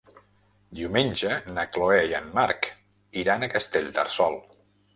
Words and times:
Diumenge 0.79 1.35
na 1.57 1.65
Chloé 1.75 2.01
i 2.13 2.17
en 2.21 2.33
Marc 2.39 2.67
iran 3.25 3.45
a 3.49 3.53
Castellterçol. 3.55 4.43